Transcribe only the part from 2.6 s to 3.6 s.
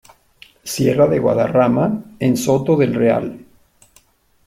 del Real.